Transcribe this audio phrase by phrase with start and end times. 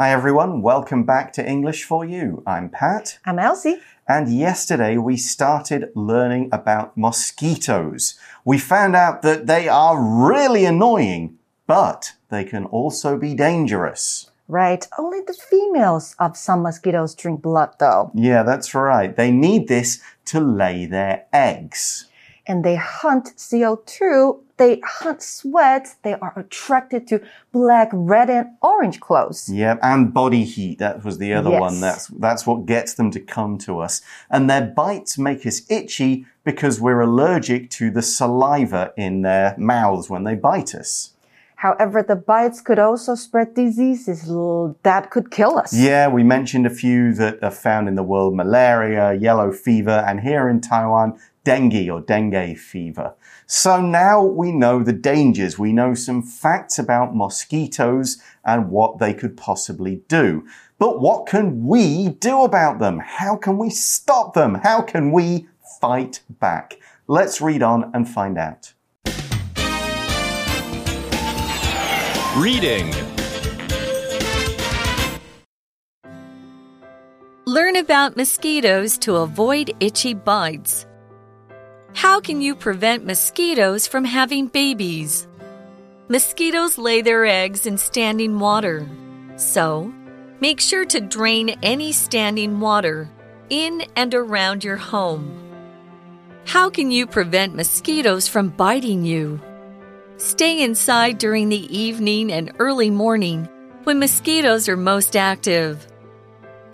[0.00, 2.42] Hi everyone, welcome back to English for You.
[2.46, 3.18] I'm Pat.
[3.26, 3.80] I'm Elsie.
[4.08, 8.18] And yesterday we started learning about mosquitoes.
[8.42, 11.36] We found out that they are really annoying,
[11.66, 14.30] but they can also be dangerous.
[14.48, 18.10] Right, only the females of some mosquitoes drink blood though.
[18.14, 19.14] Yeah, that's right.
[19.14, 20.00] They need this
[20.32, 22.06] to lay their eggs.
[22.46, 25.96] And they hunt CO2 they hunt sweat.
[26.02, 29.48] They are attracted to black, red, and orange clothes.
[29.48, 30.78] Yep, and body heat.
[30.78, 31.60] That was the other Yes.
[31.60, 31.80] one.
[31.80, 34.02] That's that's what gets them to come to us.
[34.30, 40.10] And their bites make us itchy because we're allergic to the saliva in their mouths
[40.10, 41.14] when they bite us.
[41.56, 44.20] However, the bites could also spread diseases
[44.82, 45.74] that could kill us.
[45.74, 50.20] Yeah, we mentioned a few that are found in the world malaria, yellow fever, and
[50.20, 53.14] here in Taiwan, dengue or dengue fever.
[53.46, 55.58] So now we know the dangers.
[55.58, 60.46] We know some facts about mosquitoes and what they could possibly do.
[60.78, 63.00] But what can we do about them?
[63.00, 64.54] How can we stop them?
[64.56, 65.48] How can we
[65.80, 66.78] fight back?
[67.06, 68.72] Let's read on and find out.
[72.36, 72.94] Reading.
[77.46, 80.86] Learn about mosquitoes to avoid itchy bites.
[81.94, 85.26] How can you prevent mosquitoes from having babies?
[86.08, 88.88] Mosquitoes lay their eggs in standing water.
[89.36, 89.92] So,
[90.40, 93.10] make sure to drain any standing water
[93.48, 95.36] in and around your home.
[96.46, 99.40] How can you prevent mosquitoes from biting you?
[100.16, 103.48] Stay inside during the evening and early morning
[103.84, 105.86] when mosquitoes are most active.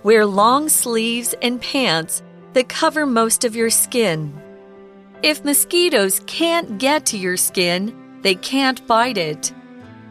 [0.02, 2.22] Wear long sleeves and pants
[2.52, 4.40] that cover most of your skin.
[5.26, 9.52] If mosquitoes can't get to your skin, they can't bite it.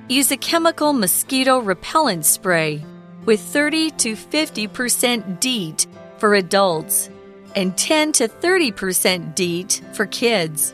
[0.10, 2.84] Use a chemical mosquito repellent spray
[3.24, 7.10] with 30 to 50% DEET for adults
[7.56, 10.74] and 10 to 30% DEET for kids.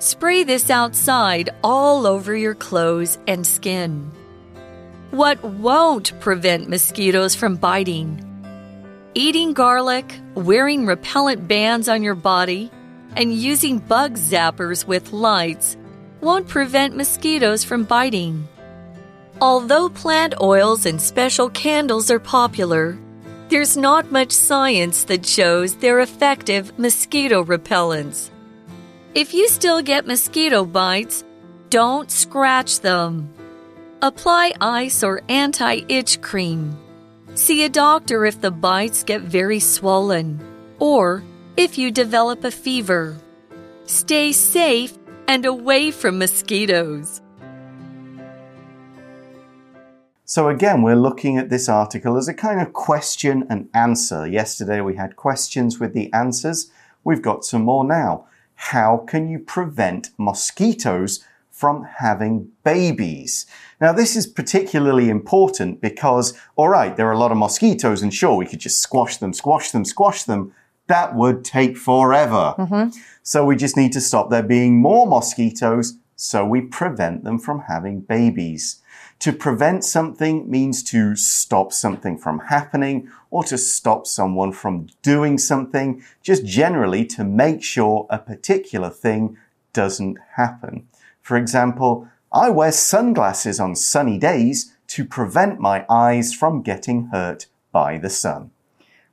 [0.00, 4.10] Spray this outside all over your clothes and skin.
[5.12, 8.28] What won't prevent mosquitoes from biting?
[9.14, 12.72] Eating garlic, wearing repellent bands on your body,
[13.16, 15.76] and using bug zappers with lights
[16.20, 18.46] won't prevent mosquitoes from biting.
[19.40, 22.98] Although plant oils and special candles are popular,
[23.48, 28.30] there's not much science that shows they're effective mosquito repellents.
[29.14, 31.24] If you still get mosquito bites,
[31.68, 33.28] don't scratch them.
[34.00, 36.76] Apply ice or anti itch cream.
[37.34, 40.40] See a doctor if the bites get very swollen
[40.78, 41.22] or
[41.56, 43.16] if you develop a fever.
[43.84, 44.96] Stay safe
[45.28, 47.20] and away from mosquitoes.
[50.24, 54.26] So again, we're looking at this article as a kind of question and answer.
[54.26, 56.70] Yesterday we had questions with the answers.
[57.04, 58.26] We've got some more now.
[58.54, 63.44] How can you prevent mosquitoes from having babies?
[63.78, 68.14] Now, this is particularly important because, all right, there are a lot of mosquitoes, and
[68.14, 70.54] sure, we could just squash them, squash them, squash them.
[70.92, 72.54] That would take forever.
[72.58, 73.00] Mm-hmm.
[73.22, 77.60] So we just need to stop there being more mosquitoes so we prevent them from
[77.60, 78.82] having babies.
[79.20, 85.38] To prevent something means to stop something from happening or to stop someone from doing
[85.38, 89.38] something, just generally to make sure a particular thing
[89.72, 90.88] doesn't happen.
[91.22, 97.46] For example, I wear sunglasses on sunny days to prevent my eyes from getting hurt
[97.72, 98.50] by the sun.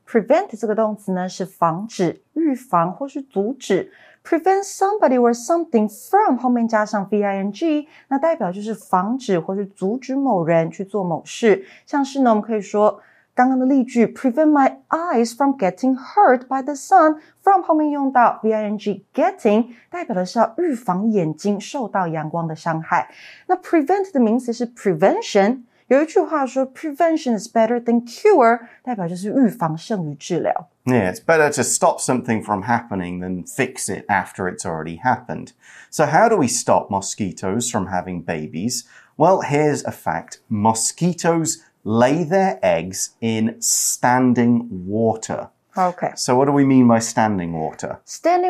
[0.09, 3.91] Prevent 这个动词呢是防止、预防或是阻止。
[4.25, 11.63] Prevent somebody or something from 后面加上 v-i-n-g，那代表就是防止或是阻止某人去做某事。
[11.85, 12.99] 像是呢，我们可以说
[13.35, 17.19] 刚刚的例句，prevent my eyes from getting hurt by the sun。
[17.43, 23.11] from 后面用到 v-i-n-g getting，代表的是要预防眼睛受到阳光的伤害。
[23.45, 25.65] 那 prevent 的名词是 prevention。
[25.88, 30.70] 有一句话说，prevention is better than cure，代表就是预防胜于治疗。
[30.84, 35.52] Yeah, it's better to stop something from happening than fix it after it's already happened.
[35.90, 38.84] So, how do we stop mosquitoes from having babies?
[39.16, 45.50] Well, here's a fact mosquitoes lay their eggs in standing water.
[45.76, 47.96] OK，standing、 So, what do we mean by standing water?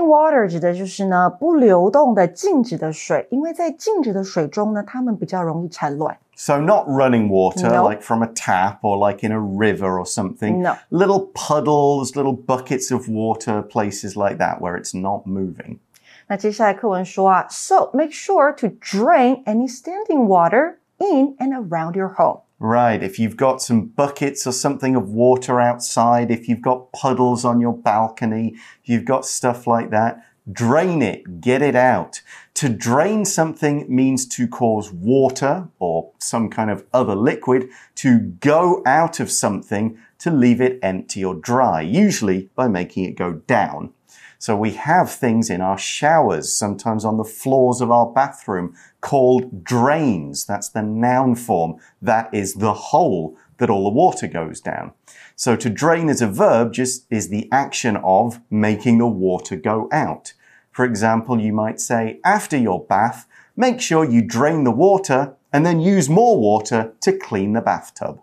[0.03, 6.19] water 指的就是呢不流动的静止的水，因为在静止的水中呢，它们比较容易产卵。
[6.37, 7.89] So, not running water No.
[7.89, 10.61] like from a tap or like in a river or something.
[10.61, 10.75] No.
[10.91, 15.79] Little puddles, little buckets of water, places like that where it's not moving.
[16.27, 22.41] 那接下来课文说啊，So make sure to drain any standing water in and around your home.
[22.62, 27.46] Right, if you've got some buckets or something of water outside, if you've got puddles
[27.46, 32.22] on your balcony, if you've got stuff like that, drain it, get it out.
[32.56, 38.84] To drain something means to cause water or some kind of other liquid to go
[38.86, 43.94] out of something to leave it empty or dry, usually by making it go down.
[44.42, 49.66] So we have things in our showers, sometimes on the floors of our bathroom, called
[49.66, 50.46] drains.
[50.46, 51.76] That's the noun form.
[52.02, 54.94] That is the hole that all the water goes down.
[55.36, 59.90] So to drain as a verb just is the action of making the water go
[59.92, 60.32] out.
[60.72, 63.28] For example, you might say, after your bath,
[63.58, 68.22] make sure you drain the water and then use more water to clean the bathtub.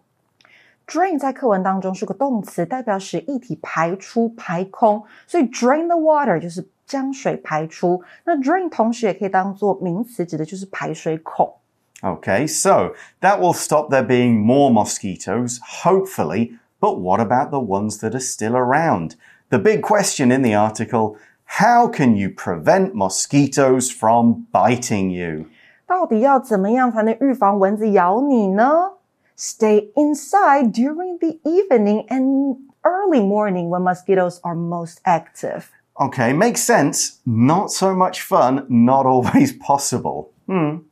[0.87, 8.03] Drain 在课文当中是个动词，代表使液体排出、排空，所以 drain the water 就是将水排出。
[8.25, 11.53] 那 drain 同时也可以当做名词，指的就是排水孔。
[12.01, 18.13] Okay, so that will stop there being more mosquitoes, hopefully, but what about the ones that
[18.13, 19.11] are still around?
[19.49, 21.15] The big question in the article
[21.45, 25.45] how can you prevent mosquitoes from biting you?
[25.85, 28.93] 到底要怎么样才能预防蚊子咬你呢
[29.35, 35.65] ？Stay inside during the evening and early morning when mosquitoes are most active.
[35.95, 37.19] Okay, makes sense.
[37.25, 40.29] Not so much fun, not always possible.
[40.47, 40.83] Hmm.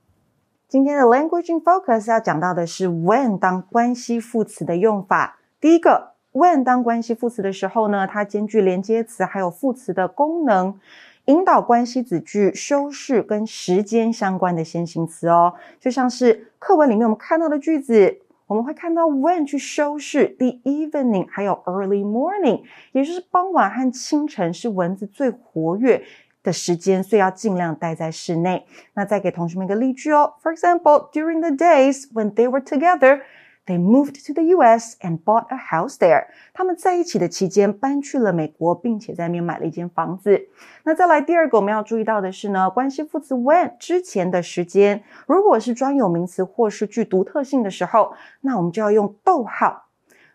[0.68, 5.40] 今天的 language in focus 要讲到的是 when 当关系副词的用法。
[5.62, 10.80] 第一个，when 当关系副词的时候呢，它兼具连接词还有副词的功能，
[11.26, 15.54] 引导关系子句修饰跟时间相关的先行词哦。
[15.80, 18.22] 就像是课文里面我们看到的句子。
[18.47, 22.63] 我们会看到 when 去修饰 the evening，还有 early morning，
[22.93, 26.05] 也就是傍晚和清晨是蚊子最活跃
[26.43, 28.67] 的时间，所以要尽量待在室内。
[28.95, 33.23] 那再给同学们一个例句哦，For example, during the days when they were together.
[33.66, 34.98] They moved to the U.S.
[35.00, 36.26] and bought a house there.
[36.54, 40.48] 他们在一起的期间搬去了美国，并且在那边买了一间房子。
[40.86, 49.86] 那再来第二个我们要注意到的是呢，关系副词 when 之前的时间，如果是专有名词或是具独特性的时候，那我们就要用逗号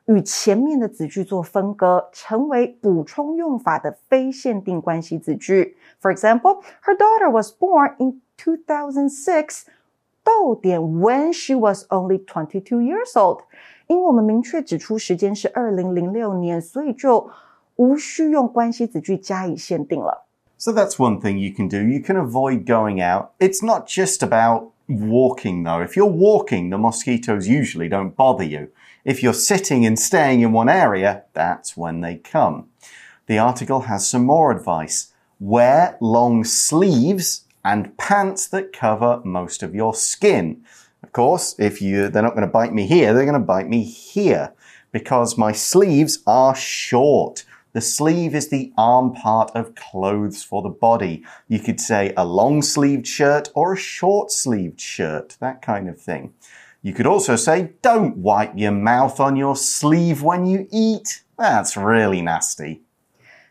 [0.05, 5.76] 与前面的子句做分割，成为补充用法的非限定关系子句。
[6.00, 9.64] For example, her daughter was born in 2006.
[10.28, 13.40] 逗点 when she was only twenty two years old，
[13.87, 17.31] 因为我们明确指出时间是二零零六年，所以就
[17.76, 20.26] 无需用关系子句加以限定了。
[20.56, 21.78] So that's one thing you can do.
[21.78, 23.31] You can avoid going out.
[23.38, 25.84] It's not just about walking though.
[25.84, 28.69] If you're walking, the mosquitoes usually don't bother you.
[29.05, 32.69] If you're sitting and staying in one area, that's when they come.
[33.26, 35.12] The article has some more advice.
[35.38, 40.63] Wear long sleeves and pants that cover most of your skin.
[41.03, 43.69] Of course, if you, they're not going to bite me here, they're going to bite
[43.69, 44.53] me here
[44.91, 47.45] because my sleeves are short.
[47.73, 51.23] The sleeve is the arm part of clothes for the body.
[51.47, 56.01] You could say a long sleeved shirt or a short sleeved shirt, that kind of
[56.01, 56.33] thing.
[56.81, 61.23] You could also say, don't wipe your mouth on your sleeve when you eat.
[61.38, 62.81] That's really nasty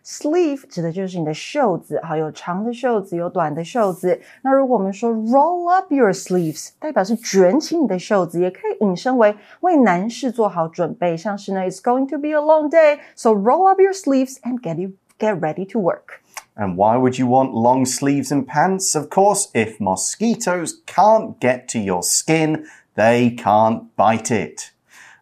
[0.08, 4.20] Sleeve 指的就是你的袖子，好，有长的袖子，有短的袖子。
[4.42, 14.36] 那如果我们说 roll up your sleeves，代表是卷起你的袖子，也可以引申为为男士做好准备，像是呢，It's going to be a long day, so roll up your sleeves
[14.42, 16.20] and get you get ready to work.
[16.56, 18.96] And why would you want long sleeves and pants?
[18.96, 22.66] Of course, if mosquitoes can't get to your skin,
[22.96, 24.74] they can't bite it.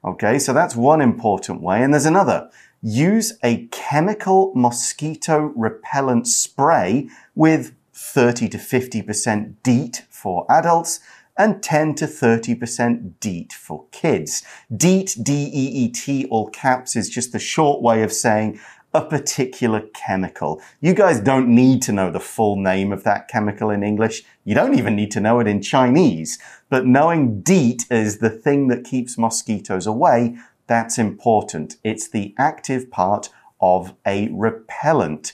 [0.04, 1.84] Okay, so that's one important way.
[1.84, 2.50] And there's another.
[2.89, 11.01] Use a chemical mosquito repellent spray with 30 to 50% DEET for adults
[11.37, 14.45] and 10 to 30% DEET for kids.
[14.77, 18.61] DEET, D-E-E-T, all caps, is just the short way of saying
[18.95, 20.63] a particular chemical.
[20.81, 24.23] You guys don't need to know the full name of that chemical in English.
[24.45, 26.39] You don't even need to know it in Chinese.
[26.69, 31.77] But knowing DEET is the thing that keeps mosquitoes away that's important.
[31.85, 33.31] It's the active part
[33.61, 35.33] of a repellent.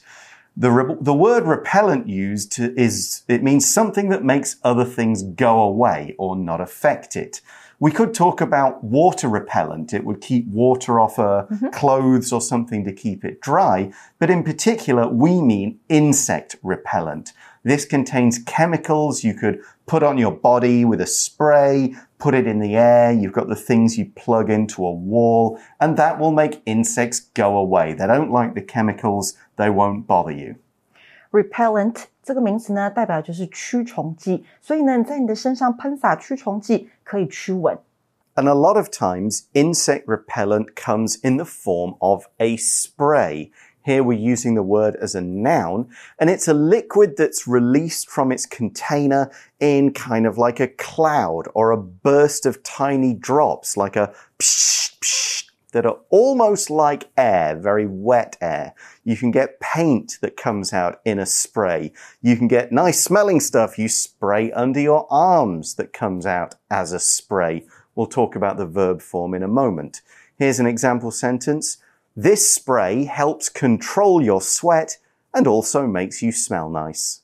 [0.57, 5.23] The, re the word repellent used to, is, it means something that makes other things
[5.23, 7.41] go away or not affect it.
[7.81, 9.93] We could talk about water repellent.
[9.93, 11.73] It would keep water off uh, mm -hmm.
[11.73, 13.91] clothes or something to keep it dry.
[14.21, 17.33] But in particular, we mean insect repellent.
[17.65, 22.60] This contains chemicals you could put on your body with a spray, put it in
[22.60, 23.12] the air.
[23.12, 27.58] You've got the things you plug into a wall, and that will make insects go
[27.58, 27.94] away.
[27.94, 30.56] They don't like the chemicals, they won't bother you.
[31.32, 37.78] Repellent 这个名词呢，代表就是驱虫剂，所以呢，你在你的身上喷洒驱虫剂可以驱蚊。
[38.36, 43.50] And a lot of times, insect repellent comes in the form of a spray.
[43.85, 48.31] Here we're using the word as a noun, and it's a liquid that's released from
[48.31, 53.97] its container in kind of like a cloud or a burst of tiny drops, like
[53.97, 58.75] a psh, psh, that are almost like air, very wet air.
[59.05, 61.93] You can get paint that comes out in a spray.
[62.21, 66.93] You can get nice smelling stuff you spray under your arms that comes out as
[66.93, 67.65] a spray.
[67.95, 70.03] We'll talk about the verb form in a moment.
[70.39, 71.79] Here's an example sentence.
[72.16, 74.98] This spray helps control your sweat
[75.32, 77.20] and also makes you smell nice.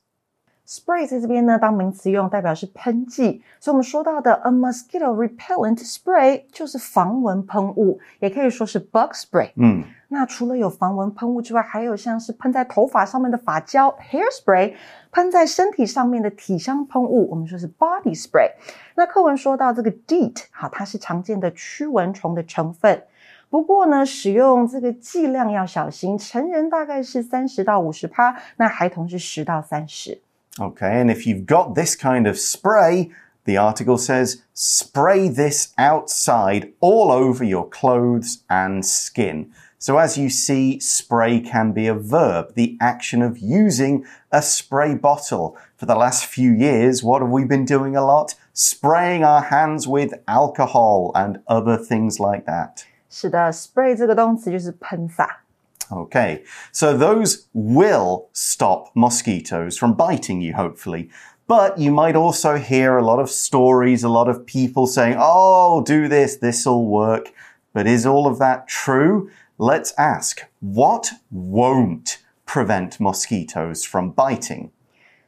[0.65, 3.43] Spray 在这边呢当名词用，代表是喷剂。
[3.59, 9.51] 所以我们说到的 a mosquito repellent spray 就是防蚊喷雾，也可以说是 bug spray。
[9.55, 14.73] 嗯，那除了有防蚊喷雾之外，还有像是喷在头发上面的发胶 hairspray，
[15.11, 18.51] 喷在身体上面的体香喷雾，我们说是 body spray。
[18.95, 23.03] 那课文说到这个 DEET，好，它是常见的驱蚊虫的成分。
[23.49, 30.21] 不过呢，使用这个剂量要小心，成人大概是三十到五十帕，那孩童是十到三十。
[30.57, 33.09] Okay, and if you've got this kind of spray,
[33.45, 39.49] the article says spray this outside all over your clothes and skin.
[39.77, 44.95] So as you see, spray can be a verb, the action of using a spray
[44.95, 45.57] bottle.
[45.75, 48.35] For the last few years, what have we been doing a lot?
[48.53, 52.85] Spraying our hands with alcohol and other things like that.
[53.09, 55.41] 是的，spray 这个动词就是喷洒。
[55.89, 61.09] Okay, so those will stop mosquitoes from biting you, hopefully.
[61.45, 65.83] But you might also hear a lot of stories, a lot of people saying, oh,
[65.85, 67.33] do this, this'll work.
[67.73, 69.29] But is all of that true?
[69.57, 74.69] Let's ask, what won't prevent mosquitoes from biting?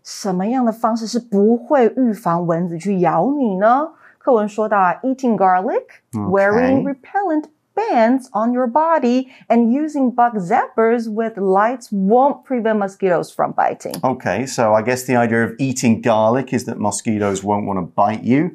[0.03, 3.89] 什么样的方式是不会预防蚊子去咬你呢？
[4.17, 5.83] 课文说到啊，eating garlic,
[6.13, 7.45] wearing repellent
[7.80, 13.94] bands on your body, and using bug zappers with lights won't prevent mosquitoes from biting.
[14.04, 17.82] Okay, so I guess the idea of eating garlic is that mosquitoes won't want to
[17.82, 18.54] bite you.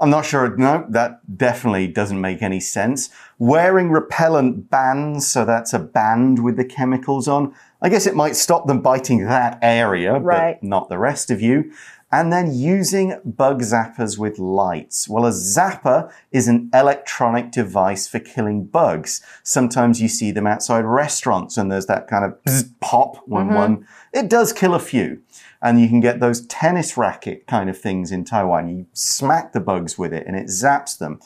[0.00, 0.56] I'm not sure.
[0.56, 3.08] No, that definitely doesn't make any sense.
[3.38, 7.54] Wearing repellent bands, so that's a band with the chemicals on.
[7.80, 10.58] I guess it might stop them biting that area, Right.
[10.60, 11.70] but not the rest of you.
[12.12, 15.08] And then using bug zappers with lights.
[15.08, 19.22] Well, a zapper is an electronic device for killing bugs.
[19.42, 22.38] Sometimes you see them outside restaurants and there's that kind of
[22.80, 23.54] pop when mm-hmm.
[23.54, 25.22] one, it does kill a few.
[25.62, 28.68] And you can get those tennis racket kind of things in Taiwan.
[28.68, 31.18] You smack the bugs with it and it zaps them.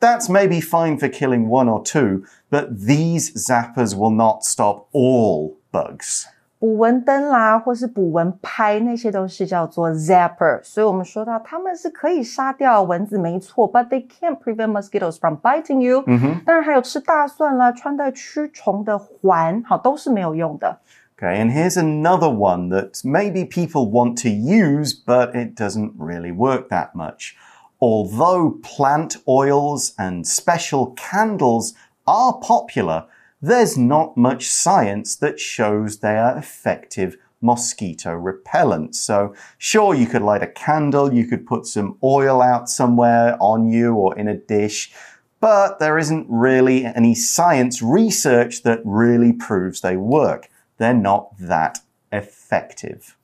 [0.00, 5.56] That's maybe fine for killing one or two, but these zappers will not stop all
[5.72, 6.26] bugs.
[6.63, 10.61] 捕蚊灯啦，或是捕蚊拍，那些都是叫做 zapper。
[10.61, 16.03] 所以我们说到它们是可以杀掉蚊子，没错，but they can't prevent mosquitoes from biting you。
[16.05, 20.79] 嗯哼，当然还有吃大蒜啦，穿戴驱虫的环，好，都是没有用的。
[21.17, 26.33] Okay, and here's another one that maybe people want to use, but it doesn't really
[26.33, 27.35] work that much.
[27.79, 31.73] Although plant oils and special candles
[32.05, 33.05] are popular,
[33.46, 38.94] there's not much science that shows they are effective mosquito repellents.
[38.94, 43.68] So, sure, you could light a candle, you could put some oil out somewhere on
[43.68, 44.92] you or in a dish,
[45.40, 50.48] but there isn't really any science research that really proves they work.
[50.78, 53.14] They're not that effective.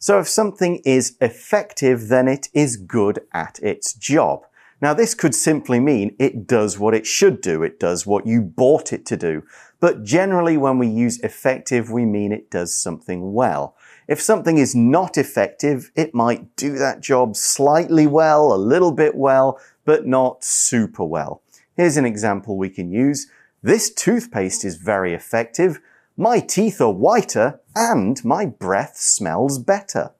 [0.00, 4.46] So if something is effective, then it is good at its job.
[4.80, 7.62] Now, this could simply mean it does what it should do.
[7.62, 9.42] It does what you bought it to do.
[9.78, 13.76] But generally, when we use effective, we mean it does something well.
[14.08, 19.14] If something is not effective, it might do that job slightly well, a little bit
[19.14, 21.42] well, but not super well.
[21.76, 23.26] Here's an example we can use.
[23.62, 25.80] This toothpaste is very effective.
[26.16, 30.12] My teeth are whiter and my breath smells better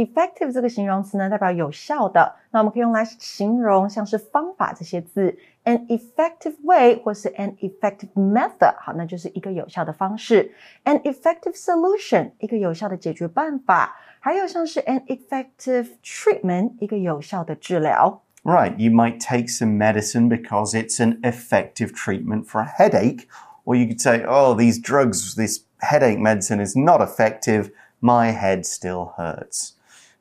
[0.00, 2.36] effective 这个形容词呢，代表有效的。
[2.50, 10.52] 那我们可以用来形容像是方法这些字，an effective way 或是 an effective method，好，那就是一个有效的方式。
[10.84, 18.22] an effective solution 一个有效的解决办法，还有像是 an effective treatment 一个有效的治疗。
[18.44, 23.26] Right, you might take some medicine because it's an effective treatment for a headache.
[23.64, 27.70] Or you could say, oh, these drugs, this headache medicine is not effective.
[28.00, 29.72] My head still hurts.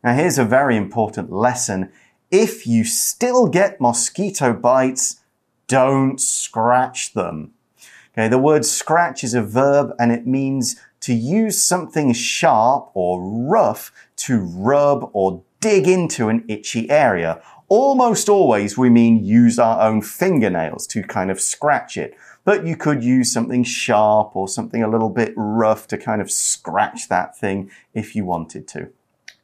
[0.03, 1.93] Now, here's a very important lesson.
[2.31, 5.21] If you still get mosquito bites,
[5.67, 7.53] don't scratch them.
[8.13, 13.23] Okay, the word scratch is a verb and it means to use something sharp or
[13.23, 19.81] rough to rub or dig into an itchy area, almost always we mean use our
[19.81, 22.15] own fingernails to kind of scratch it.
[22.45, 26.31] But you could use something sharp or something a little bit rough to kind of
[26.31, 28.91] scratch that thing if you wanted to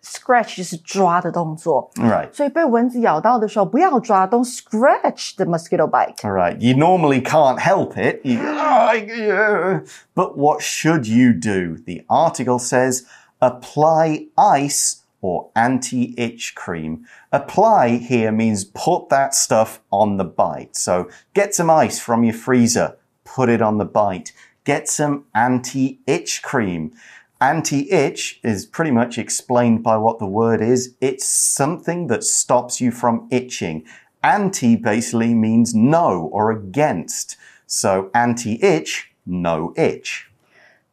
[0.06, 2.34] Scratch 就是抓的动作， Right.
[2.34, 6.16] 所以被蚊子咬到的时候不要抓，Don't scratch the mosquito bite。
[6.24, 6.58] All right.
[6.58, 8.20] You normally can't help it.
[8.24, 9.84] You- "Oh, yeah."
[10.16, 11.78] But what should you do?
[11.86, 13.04] The article says
[13.40, 17.06] apply ice or anti itch cream.
[17.32, 20.76] Apply here means put that stuff on the bite.
[20.76, 24.34] So get some ice from your freezer, put it on the bite.
[24.64, 26.92] Get some anti itch cream.
[27.39, 30.95] Anti itch is pretty much explained by what the word is.
[31.01, 33.85] It's something that stops you from itching.
[34.23, 37.37] Anti basically means no or against.
[37.67, 40.29] So anti itch, no itch.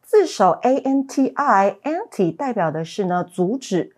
[0.05, 3.93] 字首 a n t i anti 代表的是呢阻止，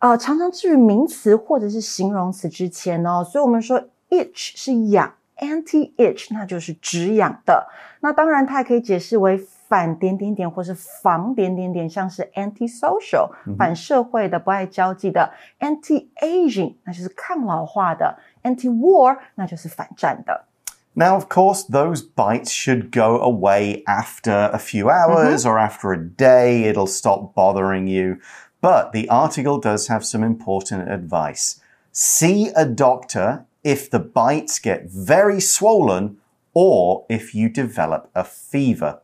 [0.00, 3.22] 呃，常常置于名词或者是形容词之前哦。
[3.22, 3.80] 所以我们说
[4.10, 7.68] itch 是痒，anti itch 那就是止痒的。
[8.00, 20.45] 那当然，它也可以解释为反点点点或是防点点点，像是 anti-social 反社会的、不爱交际的；anti-aging 那就是抗老化的；anti-war 那就是反战的。
[20.95, 25.97] Now, of course, those bites should go away after a few hours or after a
[25.97, 26.71] day.
[26.71, 28.17] It'll stop bothering you.
[28.61, 31.55] But the article does have some important advice.
[31.91, 36.17] See a doctor if the bites get very swollen
[36.53, 38.99] or if you develop a fever.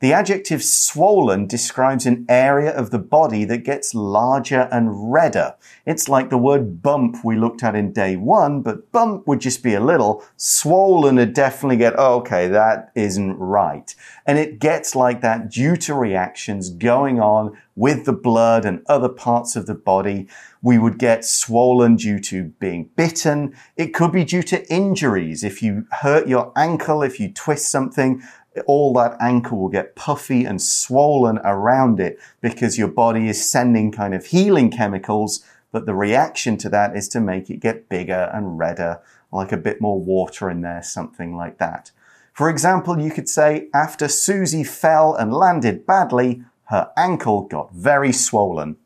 [0.00, 5.56] The adjective swollen describes an area of the body that gets larger and redder.
[5.86, 9.60] It's like the word bump we looked at in day one, but bump would just
[9.60, 10.22] be a little.
[10.36, 13.92] Swollen would definitely get, oh, okay, that isn't right.
[14.24, 19.08] And it gets like that due to reactions going on with the blood and other
[19.08, 20.28] parts of the body.
[20.62, 23.54] We would get swollen due to being bitten.
[23.76, 25.42] It could be due to injuries.
[25.42, 28.22] If you hurt your ankle, if you twist something,
[28.66, 33.92] all that ankle will get puffy and swollen around it because your body is sending
[33.92, 35.44] kind of healing chemicals.
[35.72, 39.56] But the reaction to that is to make it get bigger and redder, like a
[39.56, 41.90] bit more water in there, something like that.
[42.32, 48.12] For example, you could say, after Susie fell and landed badly, her ankle got very
[48.12, 48.76] swollen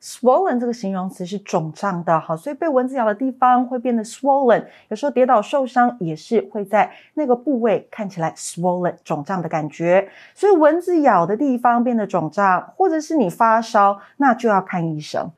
[0.00, 4.64] swollen 这个形容词是肿胀的，好，所以被蚊子咬的地方会变得 swollen。
[4.88, 10.08] 有时候跌倒受伤也是会在那个部位看起来 swollen 肿胀的感觉。
[10.34, 15.32] 所以蚊子咬的地方变得肿胀，或者是你发烧，那就要看医生。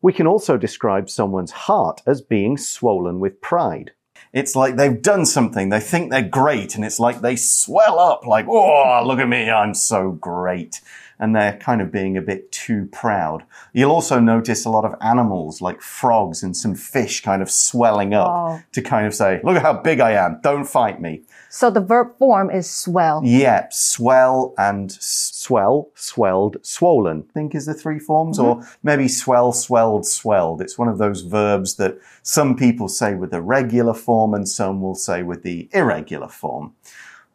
[0.00, 3.92] We can also describe someone's heart as being swollen with pride.
[4.32, 8.24] It's like they've done something, they think they're great, and it's like they swell up,
[8.24, 10.80] like, oh, look at me, I'm so great.
[11.19, 13.43] And they're kind of being a bit too proud.
[13.73, 18.13] You'll also notice a lot of animals like frogs and some fish kind of swelling
[18.13, 18.61] up Oh.
[18.73, 21.23] to kind of say, look at how big I am, don't fight me.
[21.49, 23.21] So the verb form is swell.
[23.23, 27.25] Yep, swell and swell, swelled, swollen.
[27.29, 28.69] I think is the three forms, or mm-hmm.
[28.83, 30.61] maybe swell, swelled, swelled.
[30.61, 34.81] It's one of those verbs that some people say with the regular form and some
[34.81, 36.73] will say with the irregular form.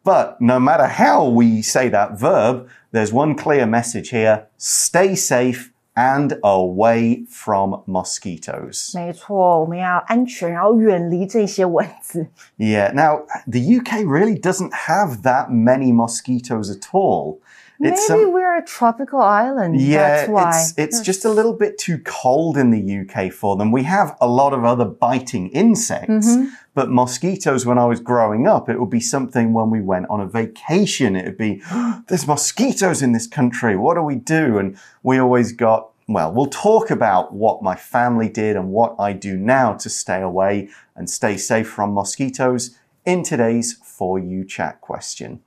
[0.04, 4.46] But no matter how we say that verb, there's one clear message here.
[4.56, 8.92] Stay safe and away from mosquitoes.
[8.94, 12.28] 没错，我们要安全，然后远离这些蚊子。
[12.56, 12.92] Yeah.
[12.92, 17.38] Now, the UK really doesn't have that many mosquitoes at all.
[17.80, 19.76] Maybe some- we're a tropical island.
[19.80, 20.50] Yeah, that's why.
[20.50, 23.70] it's it's just a little bit too cold in the UK for them.
[23.70, 26.26] We have a lot of other biting insects,
[26.73, 30.19] but mosquitoes when I was growing up, it would be something when we went on
[30.19, 31.15] a vacation.
[31.15, 31.61] It would be
[32.07, 33.75] there's mosquitoes in this country.
[33.77, 34.57] What do we do?
[34.57, 39.13] And we always got well, we'll talk about what my family did and what I
[39.13, 44.81] do now to stay away and stay safe from mosquitoes in today's For You Chat
[44.81, 45.41] question.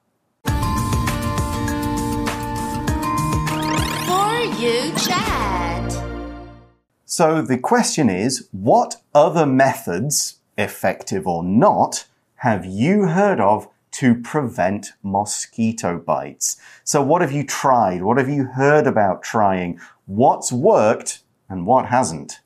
[0.45, 0.53] For
[4.57, 5.93] you chat.
[7.05, 14.15] So the question is what other methods, effective or not, have you heard of to
[14.15, 16.59] prevent mosquito bites?
[16.85, 18.03] So, what have you tried?
[18.03, 19.81] What have you heard about trying?
[20.07, 22.41] What's worked and what hasn't?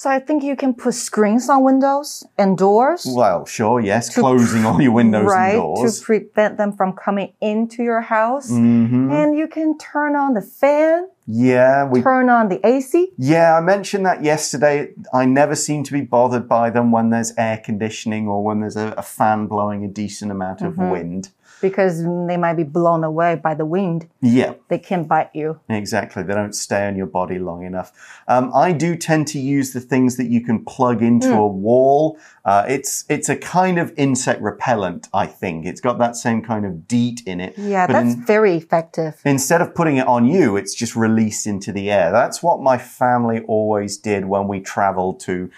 [0.00, 3.06] So I think you can put screens on windows and doors.
[3.06, 5.98] Well, sure, yes, closing all your windows right, and doors.
[6.00, 8.50] to prevent them from coming into your house.
[8.50, 9.12] Mhm.
[9.12, 13.12] And you can turn on the fan Yeah, we turn on the AC.
[13.18, 14.88] Yeah, I mentioned that yesterday.
[15.12, 18.76] I never seem to be bothered by them when there's air conditioning or when there's
[18.76, 21.28] a, a fan blowing a decent amount of wind.
[21.60, 24.08] Because they might be blown away by the wind.
[24.20, 25.60] Yeah, They can bite you.
[25.68, 26.22] exactly.
[26.22, 27.92] They don't stay on your body long enough.
[28.28, 32.18] Um, I do tend to use the things that you can plug into a wall.
[32.44, 35.08] Uh, it's it's a kind of insect repellent.
[35.12, 37.54] I think it's got that same kind of DEET in it.
[37.58, 39.20] Yeah, that's in- very effective.
[39.24, 42.10] Instead of putting it on you, it's just released into the air.
[42.12, 45.50] That's what my family always did when we traveled to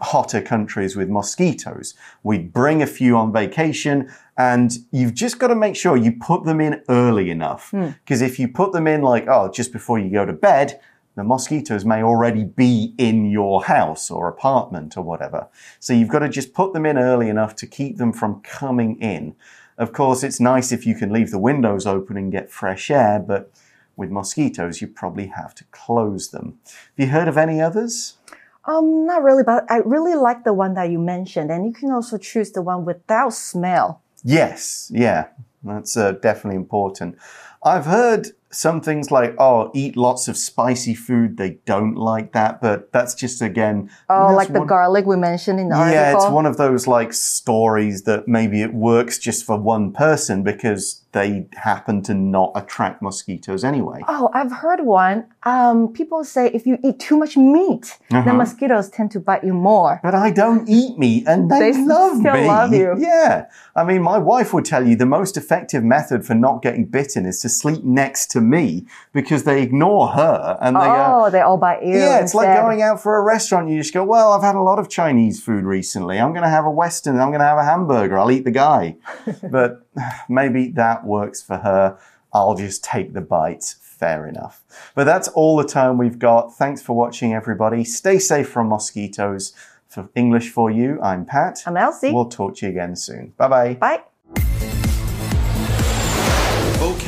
[0.00, 1.94] hotter countries with mosquitoes.
[2.22, 6.44] We'd bring a few on vacation and you've just got to make sure you put
[6.44, 7.70] them in early enough.
[7.70, 7.90] Hmm.
[8.04, 10.80] Because if you put them in like, oh, just before you go to bed,
[11.16, 15.48] the mosquitoes may already be in your house or apartment or whatever.
[15.78, 18.98] So you've got to just put them in early enough to keep them from coming
[19.00, 19.34] in.
[19.76, 23.18] Of course, it's nice if you can leave the windows open and get fresh air,
[23.18, 23.52] but
[23.96, 26.58] with mosquitoes, you probably have to close them.
[26.64, 28.16] Have you heard of any others?
[28.64, 31.90] Um, not really, but I really like the one that you mentioned, and you can
[31.90, 34.02] also choose the one without smell.
[34.22, 35.28] Yes, yeah,
[35.62, 37.16] that's uh, definitely important.
[37.62, 41.36] I've heard some things like, oh, eat lots of spicy food.
[41.36, 43.90] They don't like that, but that's just again.
[44.08, 46.22] Oh, like the garlic we mentioned in the Yeah, article.
[46.24, 51.02] it's one of those like stories that maybe it works just for one person because
[51.12, 54.00] they happen to not attract mosquitoes anyway.
[54.06, 55.26] Oh, I've heard one.
[55.42, 58.22] Um, people say if you eat too much meat, Uh-huh.
[58.22, 59.98] the mosquitoes tend to bite you more.
[60.04, 62.46] But I don't eat meat and they, They love still me.
[62.46, 62.94] love you.
[62.98, 63.46] Yeah.
[63.74, 67.26] I mean, my wife would tell you the most effective method for not getting bitten
[67.26, 71.40] is to sleep next to me because they ignore her and they go, oh, they
[71.40, 71.96] all bite you.
[71.96, 73.68] yeah, it's like going out for a restaurant.
[73.68, 76.18] You just go, well, I've had a lot of Chinese food recently.
[76.18, 77.18] I'm going to have a Western.
[77.18, 78.18] I'm going to have a hamburger.
[78.18, 78.96] I'll eat the guy.
[79.50, 79.86] but
[80.28, 81.98] maybe that works for her.
[82.32, 83.76] I'll just take the bites.
[83.80, 84.62] Fair enough.
[84.94, 86.56] But that's all the time we've got.
[86.56, 87.84] Thanks for watching, everybody.
[87.84, 89.52] Stay safe from mosquitoes.
[89.88, 91.64] For English for you, I'm Pat.
[91.66, 92.12] I'm Elsie.
[92.12, 93.34] We'll talk to you again soon.
[93.36, 93.74] Bye bye.
[93.74, 94.09] Bye.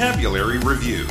[0.03, 1.07] Vocabulary Review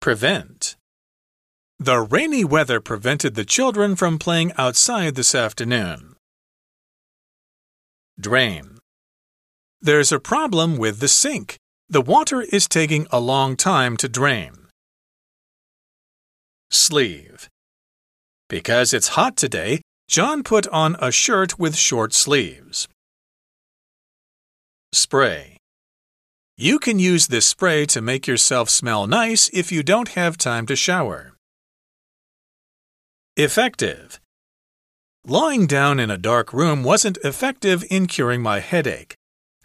[0.00, 0.76] Prevent.
[1.80, 6.14] The rainy weather prevented the children from playing outside this afternoon.
[8.20, 8.78] Drain.
[9.80, 11.56] There's a problem with the sink.
[11.88, 14.68] The water is taking a long time to drain.
[16.70, 17.48] Sleeve.
[18.48, 22.86] Because it's hot today, John put on a shirt with short sleeves.
[24.92, 25.56] Spray.
[26.58, 30.66] You can use this spray to make yourself smell nice if you don't have time
[30.66, 31.32] to shower.
[33.36, 34.20] Effective.
[35.24, 39.14] Lying down in a dark room wasn't effective in curing my headache.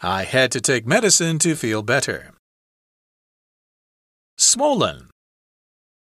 [0.01, 2.33] I had to take medicine to feel better.
[4.37, 5.09] Swollen.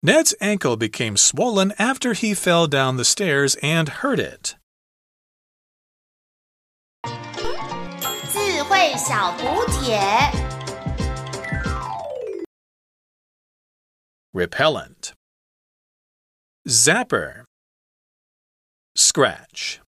[0.00, 4.54] Ned's ankle became swollen after he fell down the stairs and hurt it.
[8.77, 9.99] 智慧小补帖。
[14.31, 15.13] Repellent.
[16.67, 17.45] Zapper.
[18.95, 19.79] Scratch.